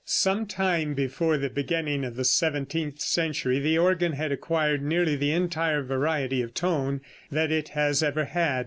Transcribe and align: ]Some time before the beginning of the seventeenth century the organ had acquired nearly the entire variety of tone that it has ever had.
]Some 0.03 0.47
time 0.47 0.95
before 0.95 1.37
the 1.37 1.47
beginning 1.51 2.03
of 2.03 2.15
the 2.15 2.23
seventeenth 2.25 2.99
century 2.99 3.59
the 3.59 3.77
organ 3.77 4.13
had 4.13 4.31
acquired 4.31 4.81
nearly 4.81 5.15
the 5.15 5.29
entire 5.31 5.83
variety 5.83 6.41
of 6.41 6.55
tone 6.55 7.01
that 7.29 7.51
it 7.51 7.69
has 7.77 8.01
ever 8.01 8.25
had. 8.25 8.59